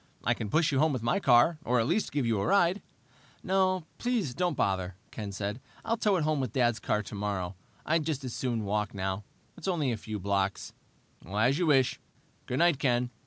"I 0.23 0.33
can 0.33 0.49
push 0.49 0.71
you 0.71 0.79
home 0.79 0.93
with 0.93 1.03
my 1.03 1.19
car, 1.19 1.59
or 1.63 1.79
at 1.79 1.85
least 1.85 2.11
give 2.11 2.25
you 2.25 2.41
a 2.41 2.45
ride." 2.47 2.81
"No, 3.43 3.83
please 3.99 4.33
don't 4.33 4.57
bother," 4.57 4.95
Ken 5.11 5.31
said. 5.31 5.61
"I'll 5.85 5.95
tow 5.95 6.15
it 6.15 6.23
home 6.23 6.39
with 6.39 6.53
Dad's 6.53 6.79
car 6.79 7.03
tomorrow. 7.03 7.55
I'd 7.85 8.03
just 8.07 8.23
as 8.23 8.33
soon 8.33 8.63
walk, 8.65 8.95
now. 8.95 9.23
It's 9.57 9.67
only 9.67 9.91
a 9.91 9.97
few 9.97 10.17
blocks." 10.19 10.73
"As 11.23 11.59
you 11.59 11.67
wish. 11.67 11.99
Good 12.47 12.57
night, 12.57 12.79
Ken." 12.79 13.11